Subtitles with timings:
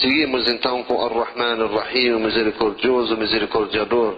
[0.00, 4.16] Seguimos então com Ar-Rahman Ar-Rahim, misericordioso, misericordiador.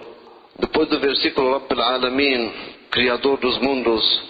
[0.57, 2.53] Depois do versículo Rabbil Alamin,
[2.89, 4.23] Criador dos mundos,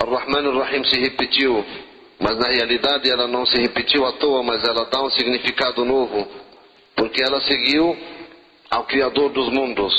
[0.00, 1.64] Ar-Rahman Ar-Rahim se repetiu,
[2.18, 6.26] mas na realidade ela não se repetiu à toa, mas ela dá um significado novo,
[6.96, 7.96] porque ela seguiu
[8.68, 9.94] ao Criador dos mundos.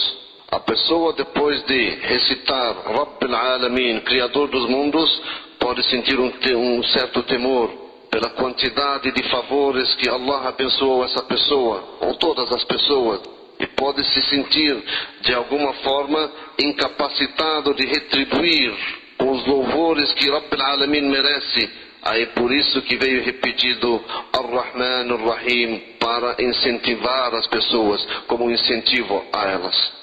[0.51, 5.21] A pessoa depois de recitar Rabbil Alamin, Criador dos mundos,
[5.57, 7.84] pode sentir um, um certo temor
[8.14, 13.20] pela quantidade de favores que Allah abençoou essa pessoa, ou todas as pessoas,
[13.58, 14.82] e pode se sentir
[15.20, 18.74] de alguma forma incapacitado de retribuir
[19.20, 21.70] os louvores que Rabbil Alamin merece.
[22.02, 29.24] Aí por isso que veio repetido Ar-Rahman Ar-Rahim para incentivar as pessoas, como um incentivo
[29.32, 30.00] a elas.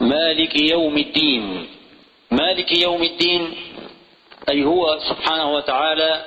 [0.00, 1.66] مالك يوم الدين
[2.30, 3.54] مالك يوم الدين
[4.48, 6.24] أي هو سبحانه وتعالى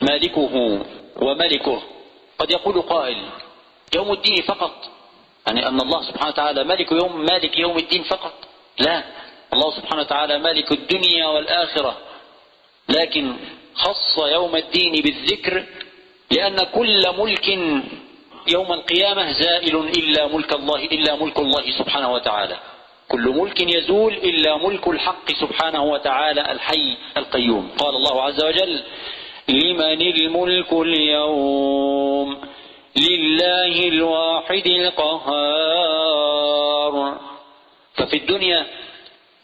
[0.00, 0.50] مالكه
[1.16, 1.82] وملكه.
[2.38, 3.28] قد يقول قائل
[3.94, 4.90] يوم الدين فقط.
[5.46, 8.32] يعني أن الله سبحانه وتعالى ملك يوم مالك يوم الدين فقط.
[8.78, 9.02] لا
[9.52, 11.96] الله سبحانه وتعالى مالك الدنيا والآخرة.
[12.88, 13.36] لكن
[13.74, 15.64] خص يوم الدين بالذكر
[16.30, 17.48] لأن كل ملك
[18.52, 22.56] يوم القيامة زائل إلا ملك الله إلا ملك الله سبحانه وتعالى.
[23.08, 27.70] كل ملك يزول إلا ملك الحق سبحانه وتعالى الحي القيوم.
[27.78, 28.82] قال الله عز وجل
[29.48, 32.40] لمن الملك اليوم
[32.96, 36.06] لله الواحد القهار.
[37.94, 38.66] ففي الدنيا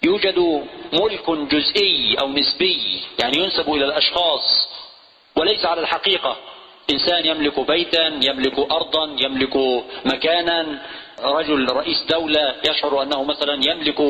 [0.05, 4.69] يوجد ملك جزئي أو نسبي يعني ينسب إلى الأشخاص
[5.37, 6.37] وليس على الحقيقة.
[6.91, 9.57] إنسان يملك بيتا يملك أرضا يملك
[10.05, 10.83] مكانا.
[11.25, 14.01] رجل رئيس دولة يشعر أنه مثلا يملك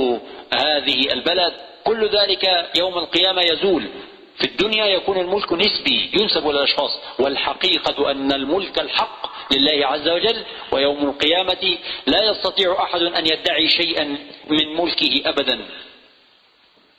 [0.54, 1.52] هذه البلد.
[1.84, 3.88] كل ذلك يوم القيامة يزول.
[4.38, 11.08] في الدنيا يكون الملك نسبي ينسب للأشخاص والحقيقة أن الملك الحق لله عز وجل ويوم
[11.08, 14.04] القيامة لا يستطيع أحد أن يدعي شيئا
[14.48, 15.60] من ملكه أبدا.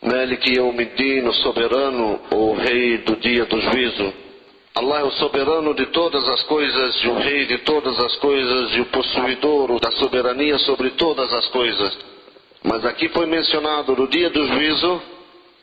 [0.03, 4.11] مالك يوم الدين الصبران وهي دودية دجويزو
[4.75, 8.75] Allah é o soberano de todas as coisas e o rei de todas as coisas
[8.75, 11.95] e o possuidor da soberania sobre todas as coisas.
[12.63, 14.99] Mas aqui foi mencionado no dia do juízo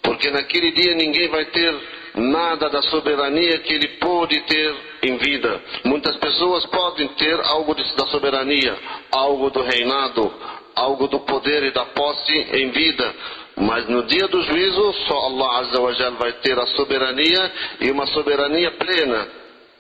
[0.03, 1.75] porque naquele dia ninguém vai ter
[2.15, 5.63] nada da soberania que ele pôde ter em vida.
[5.85, 8.77] Muitas pessoas podem ter algo da soberania,
[9.13, 10.33] algo do reinado,
[10.75, 13.15] algo do poder e da posse em vida.
[13.57, 17.91] Mas no dia do juízo, só Allah Azza wa Jal vai ter a soberania e
[17.91, 19.29] uma soberania plena.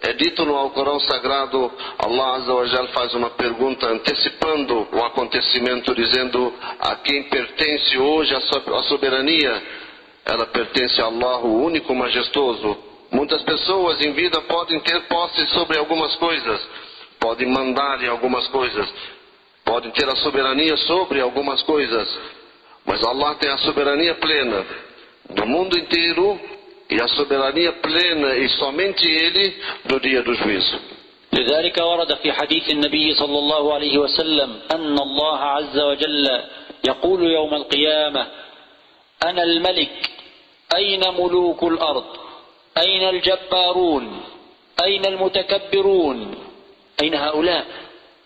[0.02, 5.94] É dito no Alcorão Sagrado, Allah Azza wa Jal faz uma pergunta antecipando o acontecimento,
[5.94, 9.62] dizendo a quem pertence hoje a soberania.
[10.25, 12.77] Ela pertence a Allah, o único majestoso.
[13.11, 16.59] Muitas pessoas em vida podem ter posse sobre algumas coisas,
[17.19, 18.91] podem mandar em algumas coisas,
[19.63, 22.07] podem ter a soberania sobre algumas coisas,
[22.85, 24.65] mas Allah tem a soberania plena
[25.29, 26.39] do mundo inteiro
[26.89, 29.55] e a soberania plena e somente Ele
[29.85, 30.79] do dia do juízo.
[31.33, 36.41] لذلك ورد في حديث النبي صلى الله عليه وسلم أن الله عز وجل
[36.87, 38.27] يقول يوم القيامة
[39.22, 40.10] أنا الملك.
[40.76, 42.04] أين ملوك الأرض؟
[42.78, 44.22] أين الجبارون؟
[44.84, 46.34] أين المتكبرون؟
[47.02, 47.66] أين هؤلاء؟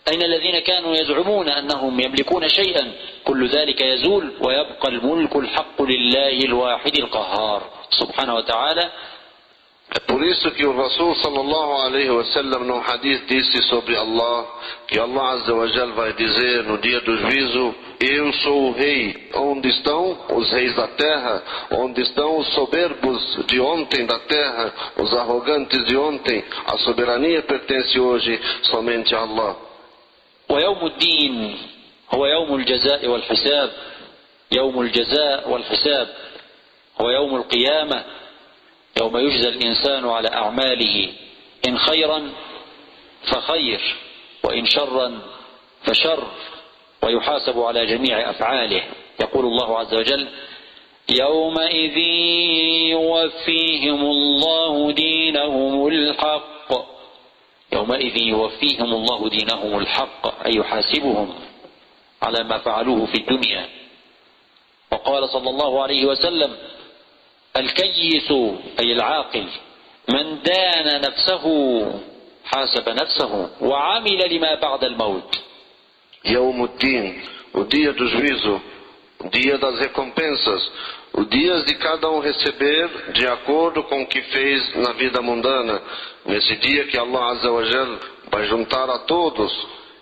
[0.09, 2.93] أين الذين كانوا يزعمون أنهم يملكون شيئا؟
[3.25, 7.63] كل ذلك يزول ويبقى الملك الحق لله الواحد القهار.
[7.91, 8.91] سبحانه وتعالى
[9.92, 14.46] É por isso que o Rasul sallallahu alaihi wasallam no hadith disse sobre Allah
[14.88, 19.30] que Allah azza wa jal vai dizer no dia do juízo eu sou o rei
[19.34, 21.42] onde estão os reis da terra
[21.72, 28.00] onde estão os soberbos de ontem da terra os arrogantes de ontem a soberania pertence
[28.00, 29.56] hoje somente a Allah
[30.50, 31.58] ويوم الدين
[32.14, 33.72] هو يوم الجزاء والحساب
[34.52, 36.08] يوم الجزاء والحساب
[37.02, 38.04] هو يوم القيامة
[39.01, 41.13] يوم يجزى الإنسان على أعماله
[41.69, 42.33] إن خيرا
[43.33, 43.81] فخير
[44.45, 45.21] وإن شرا
[45.83, 46.25] فشر
[47.03, 48.83] ويحاسب على جميع أفعاله.
[49.21, 50.29] يقول الله عز وجل
[51.21, 51.97] يومئذ
[52.91, 56.73] يوفيهم الله دينهم الحق.
[57.73, 61.35] يومئذ يوفيهم الله دينهم الحق أي يحاسبهم
[62.23, 63.69] على ما فعلوه في الدنيا.
[64.93, 66.57] وقال صلى الله عليه وسلم
[67.58, 68.32] الكيس
[68.80, 69.48] أي العاقل
[70.10, 71.46] من دان نفسه
[72.46, 75.40] حاسب نفسه وعمل لما بعد الموت
[76.26, 77.22] يوم الدين
[77.54, 78.62] o dia do juízo
[79.20, 80.72] o dia das recompensas
[81.14, 85.82] o dia de cada um receber de acordo com o que fez na vida mundana
[86.26, 88.00] nesse dia que Allah Azza wa Jal
[88.32, 89.52] vai juntar a todos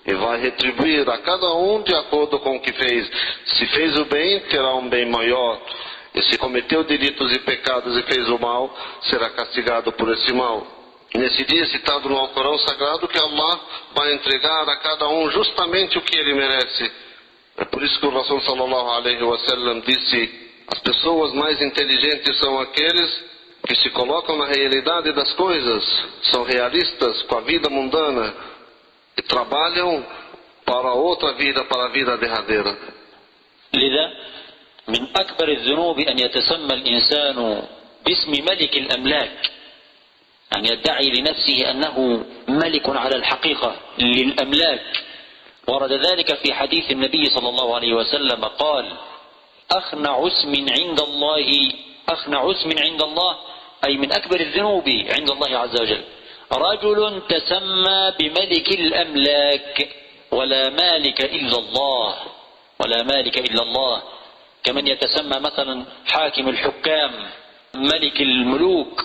[0.07, 3.11] e vai retribuir a cada um de acordo com o que fez.
[3.45, 5.59] Se fez o bem, terá um bem maior.
[6.13, 10.65] E se cometeu delitos e pecados e fez o mal, será castigado por esse mal.
[11.13, 13.59] Nesse dia citado no Alcorão Sagrado que Allah
[13.93, 16.91] vai entregar a cada um justamente o que ele merece.
[17.57, 22.59] É por isso que o Rasul sallallahu alaihi wasallam disse: as pessoas mais inteligentes são
[22.59, 23.23] aqueles
[23.65, 28.33] que se colocam na realidade das coisas, são realistas com a vida mundana
[29.17, 30.05] e trabalham
[30.65, 32.77] para outra vida, para a vida derradeira.
[33.73, 34.13] لذا
[34.88, 37.62] من أكبر الذنوب أن يتسمى الإنسان
[38.06, 39.50] باسم ملك الأملاك.
[40.56, 45.04] أن يدعي لنفسه أنه ملك على الحقيقة للأملاك.
[45.68, 48.92] ورد ذلك في حديث النبي صلى الله عليه وسلم قال
[49.70, 51.72] أخنع اسم عند الله
[52.08, 53.36] أخنع اسم عند الله
[53.86, 56.04] أي من أكبر الذنوب عند الله عز وجل.
[56.52, 59.88] رجل تسمى بملك الأملاك
[60.30, 62.16] ولا مالك إلا الله
[62.80, 64.02] ولا مالك إلا الله.
[64.64, 67.10] كمن يتسمى مثلا حاكم الحكام
[67.74, 69.04] ملك الملوك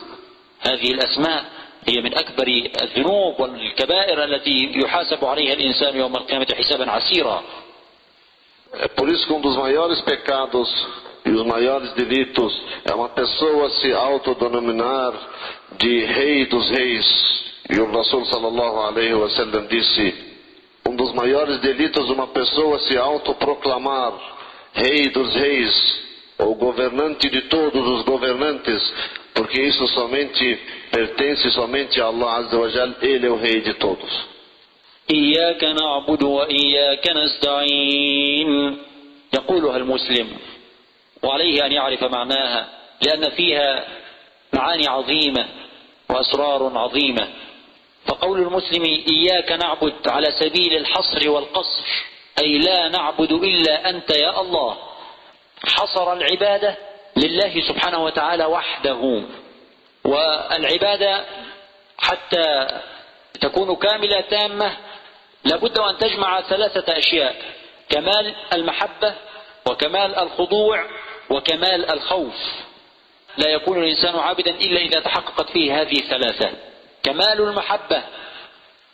[0.59, 1.45] هذه الأسماء
[1.87, 2.47] هي من أكبر
[2.81, 7.43] الذنوب والكبائر التي يحاسب عليها الإنسان يوم القيامة حسابا عسيرا
[8.73, 10.69] É por isso que um dos maiores pecados
[11.25, 12.53] e os maiores delitos
[12.85, 15.13] é uma pessoa se autodenominar
[15.79, 17.05] de rei dos reis.
[17.69, 20.13] E o Rasul sallallahu alaihi wasallam disse:
[20.85, 24.36] um dos maiores delitos uma pessoa se autoproclamar
[24.77, 25.73] rei dos reis
[26.39, 28.81] ou governante de todos os governantes,
[29.33, 30.59] porque isso somente
[30.91, 34.37] pertence somente a Allah Azza wa Jal, ele é o rei de todos.
[35.11, 38.77] إياك نعبد وإياك نستعين
[39.33, 40.27] يقولها المسلم
[41.23, 42.69] وعليه أن يعرف معناها
[43.01, 43.87] لأن فيها
[44.53, 45.47] معاني عظيمة
[46.09, 47.27] وأسرار عظيمة
[48.05, 51.85] فقول المسلم إياك نعبد على سبيل الحصر والقصر
[52.39, 54.77] أي لا نعبد إلا أنت يا الله.
[55.65, 56.75] حصر العبادة
[57.17, 59.23] لله سبحانه وتعالى وحده.
[60.05, 61.25] والعبادة
[61.97, 62.67] حتى
[63.41, 64.77] تكون كاملة تامة
[65.43, 67.35] لابد أن تجمع ثلاثة أشياء
[67.89, 69.15] كمال المحبة
[69.65, 70.85] وكمال الخضوع
[71.29, 72.35] وكمال الخوف.
[73.37, 76.51] لا يكون الإنسان عابدا إلا إذا تحققت فيه هذه الثلاثة.
[77.03, 78.03] كمال المحبة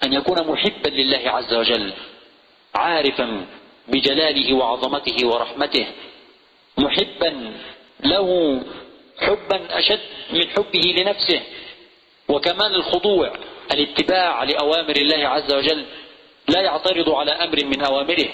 [0.03, 1.93] أن يكون محبا لله عز وجل.
[2.75, 3.45] عارفا
[3.87, 5.87] بجلاله وعظمته ورحمته
[6.77, 7.53] محبا
[8.03, 8.59] له
[9.19, 9.99] حبا أشد
[10.33, 11.41] من حبه لنفسه
[12.29, 13.33] وكمال الخضوع
[13.73, 15.85] الاتباع لأوامر الله عز وجل
[16.49, 18.29] لا يعترض على أمر من أوامره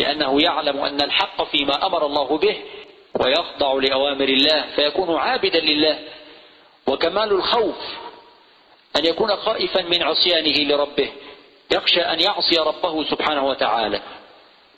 [0.00, 2.56] لأنه يعلم أن الحق فيما أمر الله به
[3.20, 5.98] ويخضع لأوامر الله فيكون عابدا لله
[6.86, 7.76] وكمال الخوف
[8.96, 11.08] أن يكون خائفا من عصيانه لربه.
[11.71, 14.01] يخشى أن يعصي ربه سبحانه وتعالى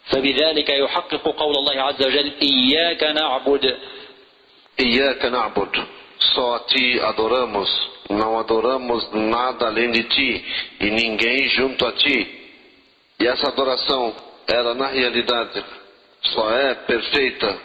[0.06, 3.78] فبذلك يحقق قول الله عز وجل إياك نعبد
[4.80, 5.86] إياك نعبد
[6.34, 7.70] só a ti adoramos,
[8.10, 10.46] não adoramos nada além de ti
[10.80, 12.44] e ninguém junto a ti.
[13.20, 14.16] E essa adoração,
[14.48, 15.64] ela na realidade
[16.22, 17.60] só é perfeita,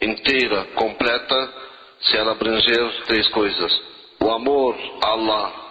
[0.00, 1.52] inteira, completa,
[2.00, 3.82] se ela abranger três coisas:
[4.20, 5.61] o amor a Allah.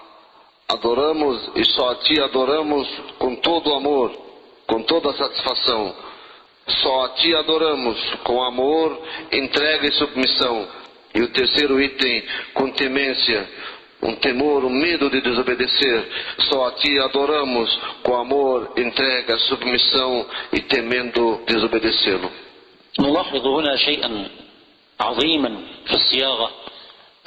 [0.71, 4.11] Adoramos e só a ti adoramos com todo o amor,
[4.67, 5.95] com toda a satisfação.
[6.67, 9.01] Só a ti adoramos com amor,
[9.31, 10.67] entrega e submissão.
[11.15, 12.23] E o terceiro item,
[12.53, 13.49] com temência,
[14.03, 16.05] um temor, um medo de desobedecer.
[16.49, 17.73] Só a ti adoramos
[18.03, 22.29] com amor, entrega, submissão e temendo desobedecê-lo.
[22.99, 24.29] نلاحظ هنا شيئا
[24.99, 26.51] عظيما في الصياغة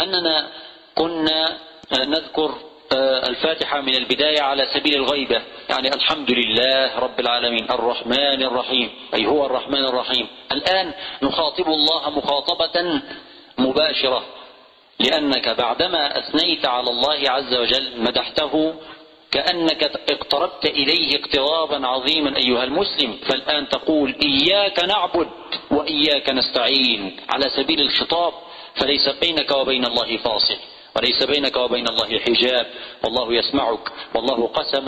[0.01, 0.51] أننا
[0.95, 1.59] كنا
[1.93, 2.55] نذكر
[2.94, 5.42] الفاتحة من البداية على سبيل الغيبة.
[5.70, 7.72] يعني الحمد لله رب العالمين.
[7.72, 8.90] الرحمن الرحيم.
[9.14, 10.28] أي هو الرحمن الرحيم.
[10.52, 13.02] الآن نخاطب الله مخاطبة
[13.58, 14.26] مباشرة.
[15.00, 18.74] لأنك بعدما أثنيت على الله عز وجل مدحته
[19.32, 23.18] كأنك اقتربت إليه اقترابا عظيما أيها المسلم.
[23.30, 25.28] فالآن تقول إياك نعبد
[25.72, 27.18] وإياك نستعين.
[27.30, 28.34] على سبيل الخطاب
[28.76, 30.58] فليس بينك وبين الله فاصل.
[30.96, 32.66] وليس بينك وبين الله حجاب
[33.04, 34.88] والله يسمعك والله قسم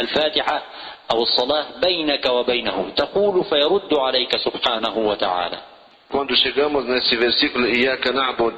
[0.00, 0.62] الفاتحة
[1.10, 5.58] أو الصلاة بينك وبينه تقول فيرد عليك سبحانه وتعالى
[6.08, 8.54] Quando chegamos nesse versículo, Iyaka na'bud,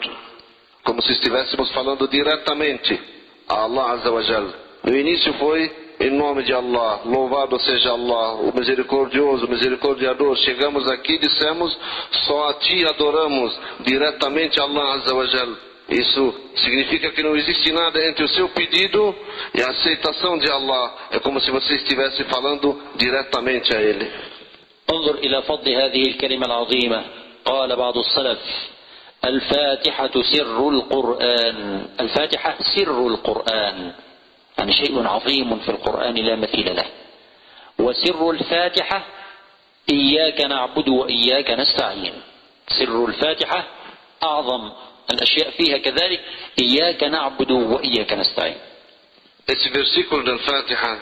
[0.84, 3.00] como se estivéssemos falando diretamente
[3.48, 4.52] a Allah Azza wa Jal.
[4.84, 10.36] No início foi em nome de Allah, louvado seja Allah, o misericordioso, o misericordiador.
[10.36, 11.76] Chegamos aqui e dissemos,
[12.26, 15.67] só a Ti adoramos diretamente Allah Azza wa Jal.
[15.88, 19.14] Isso significa que não existe nada entre o seu pedido
[19.54, 20.94] e a aceitação de Allah.
[21.12, 24.10] É como se você estivesse falando diretamente a Ele.
[24.90, 27.04] انظر إلى فضل هذه الكلمة العظيمة.
[27.44, 28.38] قال بعض السلف
[29.24, 31.86] الفاتحة سر القرآن.
[32.00, 33.92] الفاتحة سر القرآن.
[34.58, 36.84] يعني شيء عظيم في القرآن لا مثيل له.
[37.78, 39.04] وسر الفاتحة
[39.92, 42.12] إياك نعبد وإياك نستعين.
[42.68, 43.64] سر الفاتحة
[44.22, 44.72] أعظم.
[45.10, 46.20] الأشياء فيها كذلك
[46.60, 48.56] إياك نعبد وإياك نستعين
[49.48, 50.98] Esse versículo da Fatiha,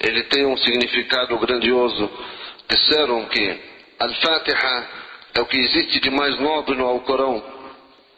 [0.00, 2.08] ele tem um significado grandioso.
[2.66, 3.60] Disseram que
[3.98, 4.88] Al-Fatiha
[5.34, 7.42] é o que existe de mais nobre no Alcorão.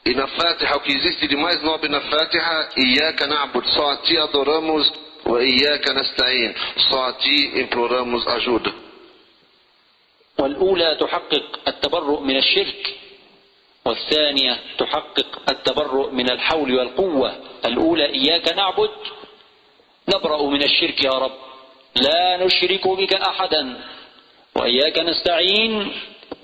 [0.07, 3.97] E na Fatiha, o que existe de mais nobre na Fatiha, Iyaka na'bud, só a
[3.97, 4.93] ti adoramos,
[5.25, 6.55] wa Iyaka nasta'in,
[6.89, 8.73] só a ti imploramos ajuda.
[10.39, 12.95] والأولى تحقق التبرؤ من الشرك
[13.85, 17.37] والثانية تحقق التبرؤ من الحول والقوة.
[17.65, 18.91] الأولى إياك نعبد
[20.09, 21.33] نبرأ من الشرك يا رب.
[21.97, 23.81] لا نشرك بك أحدا.
[24.57, 25.93] وإياك نستعين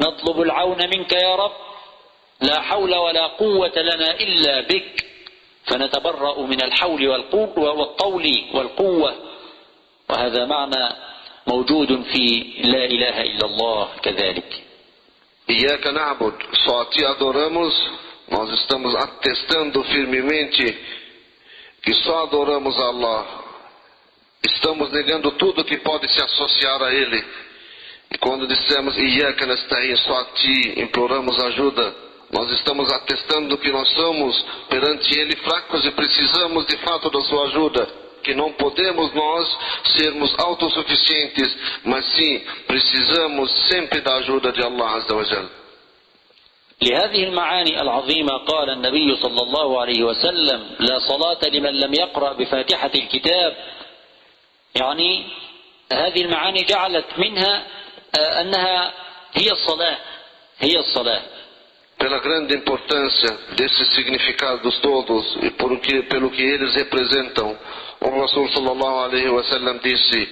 [0.00, 1.52] نطلب العون منك يا رب.
[2.40, 5.04] لا حول ولا قوة لنا إلا بك.
[5.64, 9.14] فنتبرأ من الحول والقوة والطول والقوة.
[10.11, 10.88] وهذا معنى
[11.47, 14.67] موجود في لا إله إلا الله كذلك.
[15.49, 17.75] Iyaka na'bud, só a ti adoramos,
[18.31, 20.78] nós estamos atestando firmemente
[21.83, 23.26] que só adoramos a Allah.
[24.45, 27.25] Estamos negando tudo que pode se associar a Ele.
[28.11, 31.95] E quando dissemos Iyaka nasta'in, só a ti imploramos ajuda,
[32.31, 37.45] nós estamos atestando que nós somos perante Ele fracos e precisamos de fato da sua
[37.47, 38.08] ajuda.
[38.28, 39.58] Que não podemos nós
[39.97, 41.49] sermos autossuficientes,
[41.82, 45.49] mas sim precisamos sempre da ajuda de Allah Azza wa Jal.
[46.82, 52.90] لهذه المعاني العظيمة قال النبي صلى الله عليه وسلم لا صلاة لمن لم يقرأ بفاتحة
[52.94, 53.56] الكتاب
[54.75, 55.25] يعني
[55.92, 57.66] هذه المعاني جعلت منها
[58.18, 58.92] آه، أنها
[59.32, 59.99] هي الصلاة
[60.58, 61.23] هي الصلاة
[61.99, 67.58] Pela grande importância desses significados todos e por que, pelo que eles representam,
[68.00, 70.28] o Rasul sallallahu alaihi wasallam disse: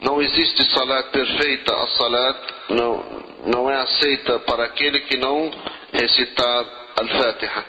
[0.00, 2.36] Não existe salat perfeita, a salat
[2.70, 3.04] não,
[3.46, 5.50] não é aceita para aquele que não
[5.92, 6.64] recitar
[6.96, 7.64] al-Fatiha.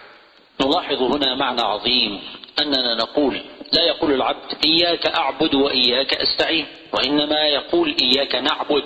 [0.61, 2.21] نلاحظ هنا معنى عظيم.
[2.59, 3.41] أننا نقول
[3.73, 6.65] لا يقول العبد إياك أعبد وإياك أستعين.
[6.93, 8.85] وإنما يقول إياك نعبد.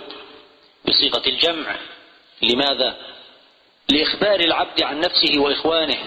[0.88, 1.76] بصيغة الجمع.
[2.42, 2.98] لماذا؟
[3.92, 5.98] لإخبار العبد عن نفسه وإخوانه.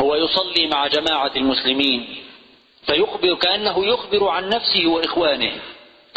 [0.00, 2.27] هو يصلي مع جماعة المسلمين.
[2.88, 5.52] فيخبر كأنه يخبر عن نفسه وإخوانه.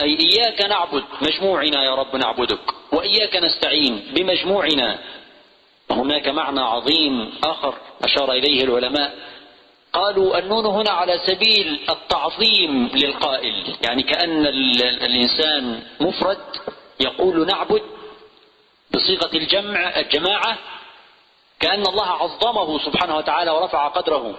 [0.04, 2.60] أي إياك نعبد مجموعنا يا رب نعبدك
[2.92, 5.00] وإياك نستعين بمجموعنا.
[5.90, 7.74] وهناك معنى عظيم آخر
[8.04, 9.16] أشار إليه العلماء.
[9.94, 16.38] قالوا النون هنا على سبيل التعظيم للقائل يعني كأن ال- الإنسان مفرد
[17.00, 17.82] يقول نعبد
[18.94, 20.58] بصيغة الجمع الجماعة
[21.60, 24.36] كأن الله عظمه سبحانه وتعالى ورفع قدره.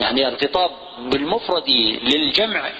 [0.00, 1.68] يعني الخطاب بالمفرد
[2.02, 2.72] للجمع.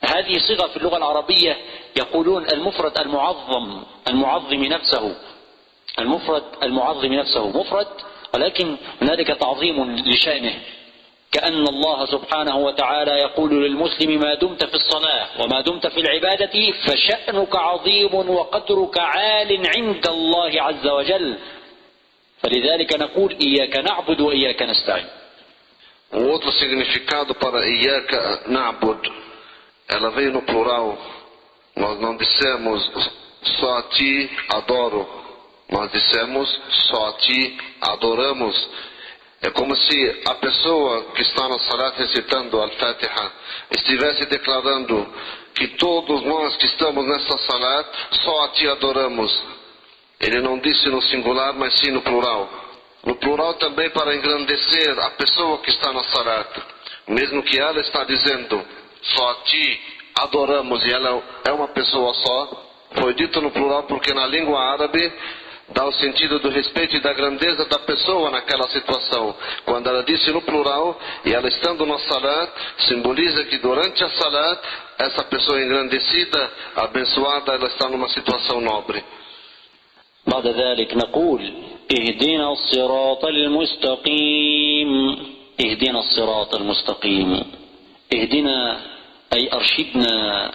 [0.00, 1.56] هذه صيغة في اللغة العربية
[1.98, 5.16] يقولون المفرد المعظم المعظم نفسه.
[5.98, 7.86] المفرد المعظم نفسه مفرد
[8.34, 10.54] ولكن هنالك تعظيم لشأنه.
[11.32, 17.56] كأن الله سبحانه وتعالى يقول للمسلم ما دمت في الصلاة وما دمت في العبادة فشأنك
[17.56, 21.38] عظيم وقدرك عال عند الله عز وجل.
[22.42, 25.06] فلذلك نقول إياك نعبد وإياك نستعين.
[26.12, 29.12] Um outro significado para Iyaka Na'bud,
[29.88, 30.96] ela veio no plural.
[31.74, 32.90] Nós não dissemos
[33.58, 35.06] só a ti adoro,
[35.70, 38.70] nós dissemos só a ti adoramos.
[39.42, 43.32] É como se a pessoa que está na salat recitando Al-Fatiha
[43.72, 45.06] estivesse declarando
[45.54, 47.86] que todos nós que estamos nessa salat
[48.24, 49.38] só a ti adoramos.
[50.20, 52.65] Ele não disse no singular, mas sim no plural.
[53.05, 56.61] No plural também para engrandecer a pessoa que está na salat.
[57.07, 58.63] Mesmo que ela está dizendo,
[59.01, 59.81] só a ti
[60.19, 62.67] adoramos e ela é uma pessoa só.
[62.99, 65.11] Foi dito no plural porque na língua árabe
[65.73, 69.35] dá o sentido do respeito e da grandeza da pessoa naquela situação.
[69.65, 72.51] Quando ela disse no plural, e ela estando na salat,
[72.87, 74.61] simboliza que durante a salat,
[74.99, 79.03] essa pessoa engrandecida, abençoada, ela está numa situação nobre.
[80.27, 81.53] بعد ذلك نقول
[81.92, 84.90] اهدنا الصراط المستقيم.
[85.60, 87.42] اهدنا الصراط المستقيم.
[88.14, 88.80] اهدنا
[89.32, 90.50] أي أرشدنا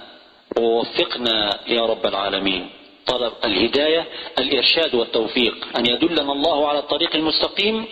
[0.57, 2.69] ووفقنا يا رب العالمين.
[3.05, 4.07] طلب الهداية
[4.39, 5.67] الإرشاد والتوفيق.
[5.77, 7.85] أن يدلنا الله على الطريق المستقيم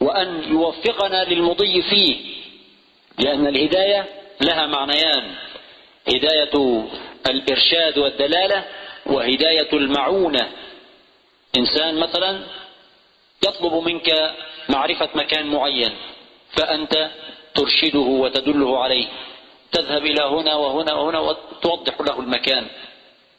[0.00, 2.16] وأن يوفقنا للمضي فيه.
[3.18, 4.06] لأن الهداية
[4.40, 5.34] لها معنيان.
[6.08, 6.84] هداية
[7.30, 8.64] الإرشاد والدلالة
[9.06, 10.48] وهداية المعونة.
[11.58, 12.57] إنسان مثلا
[13.46, 14.34] يطلب منك
[14.68, 15.96] معرفة مكان معين
[16.50, 17.10] فأنت
[17.54, 19.06] ترشده وتدله عليه.
[19.72, 22.66] تذهب إلى هنا وهنا وهنا وتوضح له المكان.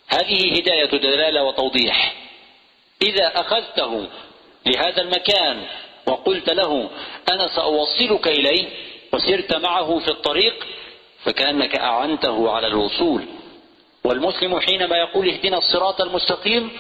[0.08, 2.16] هذه هداية دلالة وتوضيح.
[3.02, 4.08] إذا أخذته
[4.66, 5.66] لهذا المكان
[6.06, 6.90] وقلت له
[7.32, 8.68] أنا سأوصلك إليه
[9.14, 10.68] وسرت معه في الطريق
[11.24, 13.26] فكأنك أعنته على الوصول.
[14.04, 16.72] والمسلم حينما يقول اهدنا الصراط المستقيم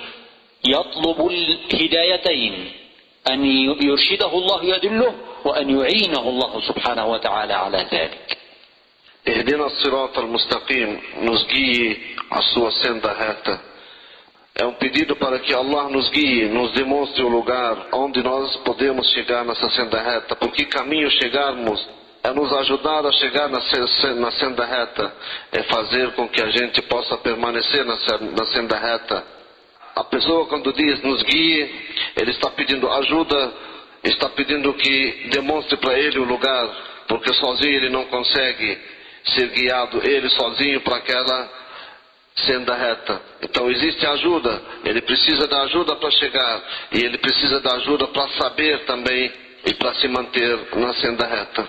[0.67, 2.71] يطلب الهدايتين.
[3.28, 3.44] أن
[3.82, 8.38] يرشده الله يدله وأن يعينه الله سبحانه وتعالى على ذلك
[9.28, 13.60] اهدنا الصراط المستقيم nos guie a sua senda reta.
[14.56, 19.10] É um pedido para que Allah nos guie, nos demonstre o lugar onde nós podemos
[19.12, 21.84] chegar nessa senda reta, por que caminho chegarmos,
[22.22, 23.60] é nos ajudar a chegar na,
[24.14, 25.12] na senda reta,
[25.50, 29.24] é fazer com que a gente possa permanecer na senda reta.
[29.98, 31.70] A pessoa, quando diz nos guie,
[32.16, 33.52] ele está pedindo ajuda,
[34.02, 36.68] está pedindo que demonstre para ele o lugar,
[37.06, 38.78] porque sozinho ele não consegue
[39.26, 41.48] ser guiado, ele sozinho, para aquela
[42.36, 43.20] senda reta.
[43.42, 48.28] Então existe ajuda, ele precisa da ajuda para chegar, e ele precisa da ajuda para
[48.30, 49.32] saber também
[49.64, 51.68] e para se manter na senda reta.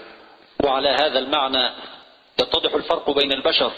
[0.64, 1.72] وعلى هذا المعنى
[2.42, 3.72] يتضح الفرق بين البشر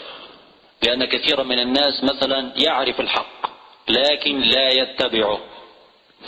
[0.82, 3.41] لأن كثيرا من الناس مثلا يعرف الحق
[3.89, 5.39] لكن لا يتبعه.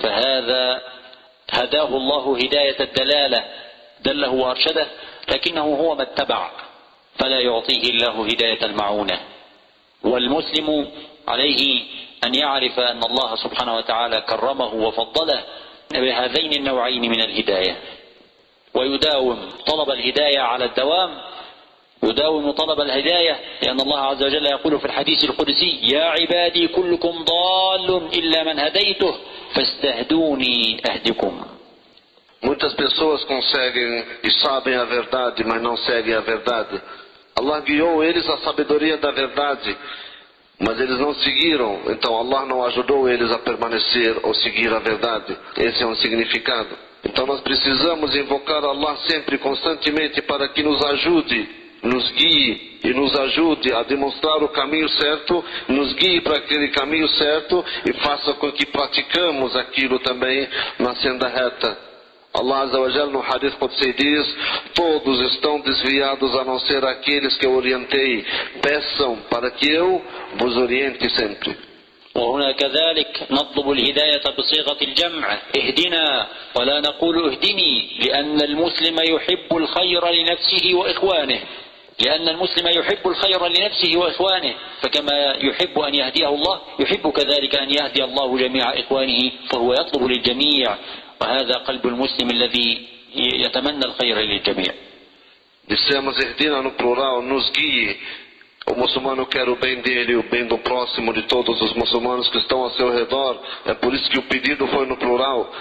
[0.04, 0.82] فهذا
[1.52, 3.44] هداه الله هداية الدلالة
[4.02, 4.88] دله وأرشده
[5.32, 6.52] لكنه هو ما اتبع
[7.20, 9.20] فلا يعطيه الله هداية المعونة.
[10.04, 10.92] والمسلم
[11.28, 11.84] عليه
[12.26, 15.44] أن يعرف أن الله سبحانه وتعالى كرمه وفضله
[15.92, 17.78] بهذين النوعين من الهداية.
[18.74, 21.22] ويداوم طلب الهداية على الدوام
[22.05, 28.09] يداوم طلب الهداية لأن الله عز وجل يقول في الحديث القدسي يا عبادي كلكم ضال
[28.15, 29.15] إلا من هديته
[29.55, 31.43] فاستهدوني أهدكم
[32.43, 36.81] Muitas pessoas conseguem e sabem a verdade, mas não seguem a verdade.
[37.39, 39.77] Allah guiou eles à sabedoria da verdade,
[40.59, 41.81] mas eles não seguiram.
[41.89, 45.37] Então Allah não ajudou eles a permanecer ou seguir a verdade.
[45.59, 46.79] Esse é um significado.
[47.05, 51.47] Então nós precisamos invocar Allah sempre, constantemente, para que nos ajude,
[51.85, 57.09] nos guie e nos ajude a demonstrar o caminho certo, nos guie para aquele caminho
[57.09, 60.49] certo e faça com que praticamos aquilo também
[60.79, 61.91] na senda reta.
[62.33, 64.37] Allah Azza wa Jal no Hadith Qudsi diz:
[64.75, 68.25] Todos estão desviados a não ser aqueles que eu orientei.
[68.63, 70.01] Peçam para que eu
[70.37, 71.57] vos oriente sempre.
[72.15, 76.27] وهنا كذلك نطلب الهداية بصيغة الجمع اهدنا
[76.57, 81.41] ولا نقول اهدني لأن المسلم يحب الخير لنفسه وإخوانه
[82.02, 88.04] لأن المسلم يحب الخير لنفسه وإخوانه فكما يحب أن يهديه الله يحب كذلك أن يهدي
[88.04, 90.78] الله جميع إخوانه فهو يطلب للجميع
[91.22, 94.74] وهذا قلب المسلم الذي يتمنى الخير للجميع
[95.68, 97.98] Dissemos ehdina no plural, nos guie
[98.68, 102.28] O muçulmano quer o bem dele e o bem do próximo, de todos os muçulmanos
[102.30, 103.40] que estão ao seu redor.
[103.64, 105.54] É por isso que o pedido foi no plural.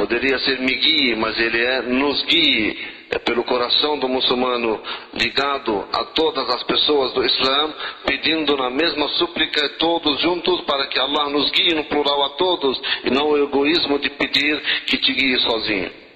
[0.00, 2.96] Poderia ser me guie, mas ele é nos guie.
[3.10, 4.82] É pelo coração do muçulmano
[5.14, 7.72] ligado a todas as pessoas do Islã,
[8.04, 12.80] pedindo na mesma súplica todos juntos para que Allah nos guie no plural a todos
[13.04, 16.06] e não o egoísmo de pedir que te guie sozinho.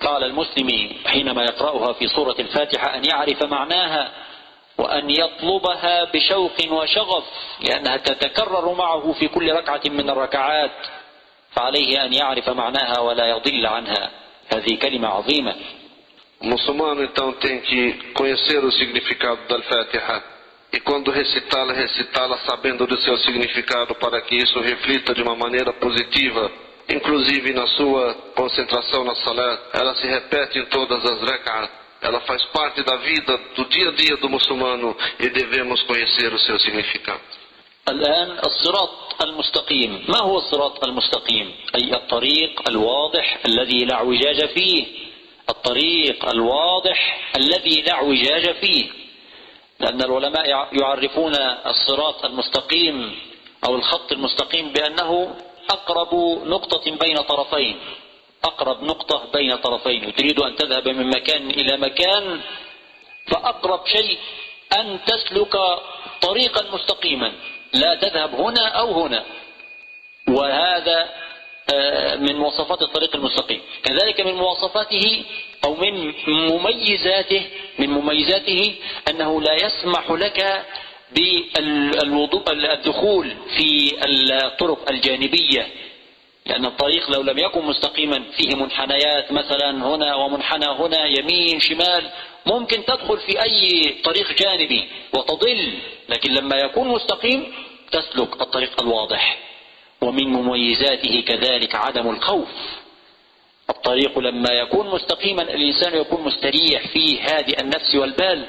[0.00, 4.12] قال المسلم حينما يقرأها في سورة الفاتحة أن يعرف معناها
[4.78, 7.24] وأن يطلبها بشوق وشغف
[7.60, 10.70] لأنها تتكرر معه في كل ركعة من الركعات
[11.54, 14.10] فعليه أن يعرف معناها ولا يضل عنها
[14.54, 15.54] هذه كلمة عظيمة
[16.42, 20.22] O muçulmano então tem que conhecer o significado da Fatiha
[20.72, 25.70] e quando recitá-la, recitá-la sabendo do seu significado para que isso reflita de uma maneira
[25.74, 26.50] positiva,
[26.88, 29.60] inclusive na sua concentração na salat.
[29.74, 31.70] Ela se repete em todas as rak'at.
[32.00, 36.38] ela faz parte da vida, do dia a dia do muçulmano e devemos conhecer o
[36.38, 37.20] seu significado.
[37.89, 40.05] الآن الصراط المستقيم.
[40.07, 44.85] ما هو الصراط المستقيم؟ أي الطريق الواضح الذي لا اعوجاج فيه.
[45.49, 48.85] الطريق الواضح الذي لا اعوجاج فيه.
[49.79, 50.49] لأن العلماء
[50.81, 53.19] يعرفون الصراط المستقيم
[53.67, 55.35] أو الخط المستقيم بأنه
[55.69, 56.13] أقرب
[56.45, 57.79] نقطة بين طرفين.
[58.43, 60.15] أقرب نقطة بين طرفين.
[60.15, 62.41] تريد أن تذهب من مكان إلى مكان
[63.27, 64.17] فأقرب شيء
[64.79, 65.57] أن تسلك
[66.21, 67.31] طريقا مستقيما.
[67.79, 69.23] لا تذهب هنا أو هنا.
[70.29, 71.09] وهذا
[71.73, 73.61] آه، من مواصفات الطريق المستقيم.
[73.83, 75.23] كذلك من مواصفاته
[75.65, 77.47] أو من مميزاته
[77.79, 78.75] من مميزاته
[79.09, 80.65] أنه لا يسمح لك
[82.45, 85.67] بالدخول في الطرق الجانبية.
[86.45, 92.09] لأن الطريق لو لم يكن مستقيما فيه منحنيات مثلا هنا ومنحنى هنا يمين شمال
[92.45, 95.73] ممكن تدخل في أي طريق جانبي وتضل
[96.09, 97.53] لكن لما يكون مستقيم
[97.91, 99.37] تسلك الطريق الواضح.
[100.01, 102.47] ومن مميزاته كذلك عدم الخوف.
[103.69, 108.45] الطريق لما يكون مستقيما الإنسان يكون مستريح فيه هادئ النفس والبال.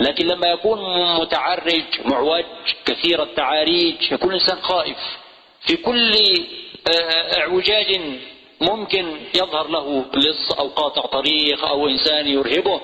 [0.00, 0.78] لكن لما يكون
[1.20, 2.44] متعرج معوج
[2.84, 4.98] كثير التعاريج يكون الإنسان خائف.
[5.66, 6.12] في كل
[6.94, 8.00] آه، اعوجاج
[8.60, 12.80] ممكن يظهر له لص أو قاطع طريق أو إنسان يرهبه.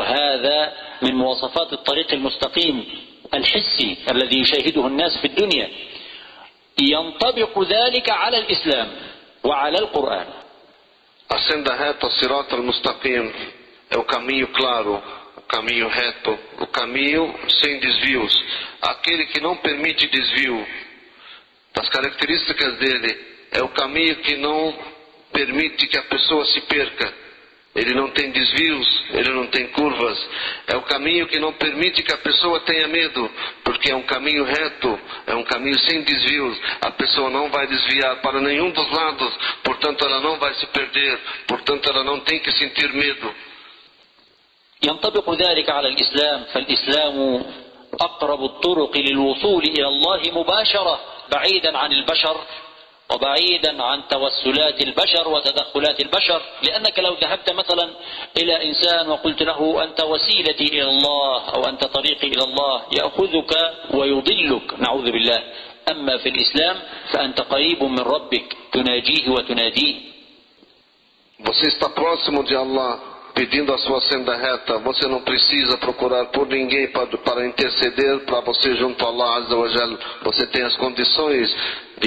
[0.00, 2.84] وهذا من مواصفات الطريق المستقيم
[3.34, 5.68] الحسي الذي يشاهده الناس في الدنيا
[6.82, 8.88] ينطبق ذلك على الإسلام
[9.44, 10.26] وعلى القرآن
[11.32, 13.32] A senda reta, o Sirota al-Mustaqim,
[13.88, 15.00] é o caminho claro,
[15.36, 18.34] o caminho reto, o caminho sem desvios.
[18.82, 20.66] Aquele que não permite desvio
[21.72, 23.16] das características dele
[23.52, 24.76] é o caminho que não
[25.32, 27.14] permite que a pessoa se perca.
[27.75, 30.17] Ele não tem desvios, ele não tem curvas.
[30.65, 33.29] É o caminho que não permite que a pessoa tenha medo,
[33.65, 34.97] porque é um caminho reto,
[35.27, 36.57] é um caminho sem desvios.
[36.79, 41.19] A pessoa não vai desviar para nenhum dos lados, portanto ela não vai se perder,
[41.47, 43.33] portanto ela não tem que sentir medo.
[44.83, 47.45] ينطبق ذلك على الإسلام فالإسلام
[48.01, 50.99] أقرب الطرق للوصول إلى الله مباشرة
[51.31, 52.37] بعيدا عن البشر
[53.14, 57.90] وبعيدا عن توسلات البشر وتدخلات البشر لأنك لو ذهبت مثلا
[58.36, 63.52] إلى إنسان وقلت له أنت وسيلتي إلى الله أو أنت طريقي إلى الله يأخذك
[63.94, 65.42] ويضلك نعوذ بالله
[65.90, 66.76] أما في الإسلام
[67.12, 70.10] فأنت قريب من ربك تناجيه وتناديه
[71.42, 73.00] Você está próximo de Allah,
[73.34, 74.78] pedindo a sua senda reta.
[74.80, 79.56] Você não precisa procurar por ninguém para, para interceder para você junto a Allah Azza
[79.56, 79.98] wa Jal.
[80.22, 81.56] Você tem as condições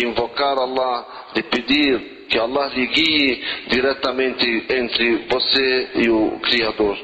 [0.01, 6.97] invocar Allah, de pedir que Allah lhe guie diretamente entre você e o Criador.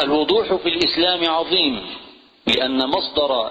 [0.00, 1.86] الوضوح في الإسلام عظيم
[2.46, 3.50] لأن مصدر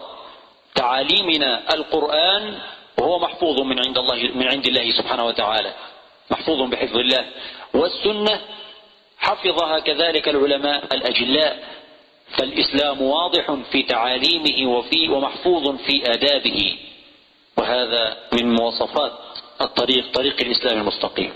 [0.75, 2.59] تعاليمنا القرآن
[2.97, 5.73] وهو محفوظ من عند الله من عند الله سبحانه وتعالى
[6.31, 7.25] محفوظ بحفظ الله.
[7.73, 8.41] والسنة
[9.17, 11.81] حفظها كذلك العلماء الأجلاء.
[12.37, 16.77] فالإسلام واضح في تعاليمه وفي ومحفوظ في آدابه.
[17.60, 19.12] وهذا من مواصفات
[19.60, 21.32] الطريق طريق الإسلام المستقيم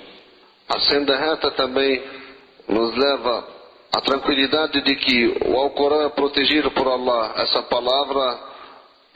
[0.73, 2.01] A senda reta também
[2.68, 3.44] nos leva
[3.92, 7.35] à tranquilidade de que o Alcorão é protegido por Allah.
[7.38, 8.38] Essa palavra,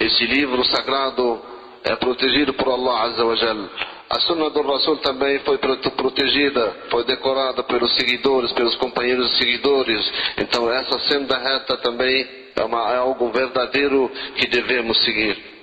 [0.01, 1.41] esse livro sagrado
[1.85, 3.69] é protegido por Allah Azza wa Jal.
[4.11, 10.13] A Sunna do Rasul também foi protegida, foi decorada pelos seguidores, pelos companheiros seguidores.
[10.39, 12.27] Então essa senda reta também
[12.57, 15.55] é, uma, é algo verdadeiro que devemos seguir.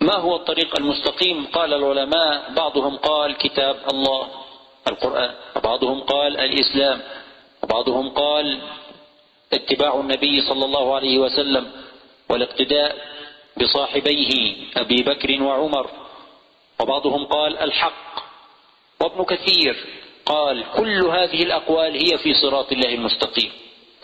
[0.00, 4.28] ما هو الطريق المستقيم؟ قال العلماء بعضهم قال كتاب الله
[4.88, 7.02] القرآن وبعضهم قال الإسلام
[7.62, 8.60] وبعضهم قال
[9.52, 11.70] اتباع النبي صلى الله عليه وسلم
[12.28, 12.96] والاقتداء
[13.56, 15.90] بصاحبيه أبي بكر وعمر
[16.80, 18.06] وبعضهم قال الحق.
[19.00, 19.86] وابن كثير
[20.26, 23.52] قال كل هذه الأقوال هي في صراط الله المستقيم.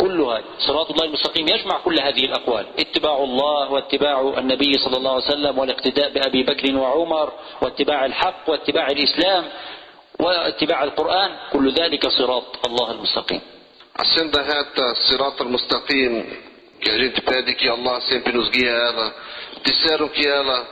[0.03, 2.67] كلها صراط الله المستقيم يجمع كل هذه الأقوال.
[2.79, 7.29] اتباع الله واتباع النبي صلى الله عليه وسلم والاقتداء بأبي بكر وعمر
[7.63, 9.45] واتباع الحق واتباع الإسلام
[10.21, 13.41] واتباع القرآن كل ذلك صراط الله المستقيم.
[14.01, 16.13] أحسن ده هذا صراط المستقيم
[16.83, 19.07] كجنت بادك يا الله سين بنزقيا هذا
[19.65, 20.65] تسارك يا الله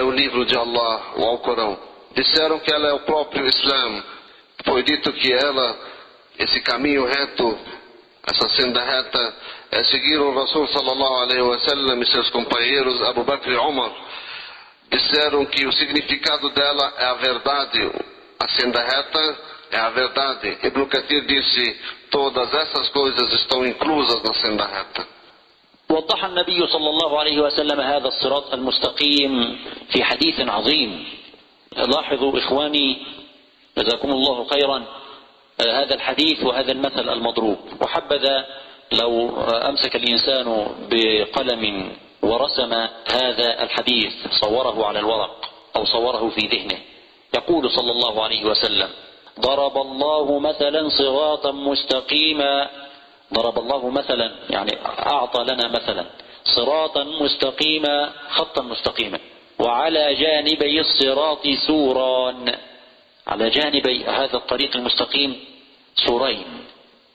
[0.00, 1.78] أو ليفر جا الله وعقره
[2.16, 3.92] تسارك يا أو إسلام
[4.64, 5.76] Foi dito que ela,
[6.38, 7.56] esse caminho reto,
[8.27, 9.33] essa senda reta
[9.71, 13.91] é seguir o Rasul sallallahu alaihi wasallam e seus companheiros Abu Bakr e Umar.
[14.89, 17.91] Disseram que o significado dela é a verdade.
[18.39, 19.37] A senda reta
[19.71, 20.57] é a verdade.
[20.63, 21.79] Ibn Kathir disse,
[22.11, 25.07] todas essas coisas estão inclusas na senda reta.
[25.89, 29.59] وضح النبي صلى الله عليه وسلم هذا الصراط المستقيم
[29.91, 31.05] في حديث عظيم
[31.77, 33.05] لاحظوا إخواني
[33.77, 34.83] جزاكم الله خيرا
[35.62, 37.58] هذا الحديث وهذا المثل المضروب.
[37.80, 38.46] وحبذا
[38.92, 41.92] لو أمسك الإنسان بقلم
[42.22, 42.72] ورسم
[43.12, 46.78] هذا الحديث صوره على الورق أو صوره في ذهنه.
[47.34, 48.88] يقول صلى الله عليه وسلم
[49.40, 52.68] ضرب الله مثلا صراطا مستقيما.
[53.34, 56.04] ضرب الله مثلا يعني أعطى لنا مثلا.
[56.44, 59.18] صراطا مستقيما خطا مستقيما.
[59.58, 62.54] وعلى جانبي الصراط سوران
[63.28, 65.40] على جانبي هذا الطريق المستقيم
[66.06, 66.44] سورين.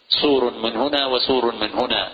[0.09, 2.11] سور من هنا وسور من هنا.